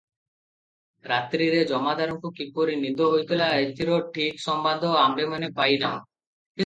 ରାତ୍ରିରେ 1.09 1.59
ଜମାଦାରଙ୍କୁ 1.71 2.31
କିପରି 2.39 2.79
ନିଦ 2.85 3.09
ହୋଇଥିଲା, 3.11 3.51
ଏଥିର 3.67 4.01
ଠିକ 4.17 4.43
ସମ୍ବାଦ 4.47 4.95
ଆମ୍ଭେମାନେ 5.03 5.51
ପାଇ 5.61 5.81
ନାହୁଁ। 5.85 6.01